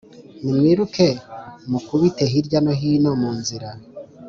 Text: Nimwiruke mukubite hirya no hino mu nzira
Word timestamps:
Nimwiruke 0.43 1.07
mukubite 1.71 2.23
hirya 2.31 2.59
no 2.65 2.73
hino 2.79 3.11
mu 3.21 3.31
nzira 3.39 3.69